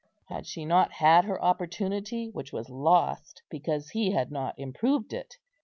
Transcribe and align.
Had 0.29 0.47
she 0.47 0.65
not 0.65 0.93
had 0.93 1.25
her 1.25 1.39
opportunity, 1.45 2.31
which 2.31 2.51
was 2.51 2.71
lost 2.71 3.43
because 3.51 3.91
he 3.91 4.13
had 4.13 4.31
not 4.31 4.57
improved 4.57 5.13
it? 5.13 5.37